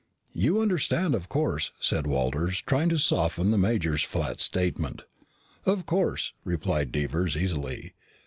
[0.33, 5.03] "You understand, of course," said Walters, trying to soften the major's flat statement.
[5.63, 7.93] "Of course," replied Devers easily.